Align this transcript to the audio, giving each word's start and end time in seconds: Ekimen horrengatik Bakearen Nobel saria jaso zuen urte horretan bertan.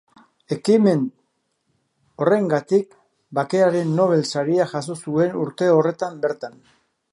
Ekimen 0.53 1.03
horrengatik 2.23 2.97
Bakearen 3.41 3.93
Nobel 4.01 4.27
saria 4.31 4.69
jaso 4.75 4.99
zuen 5.05 5.39
urte 5.45 5.71
horretan 5.77 6.21
bertan. 6.27 6.61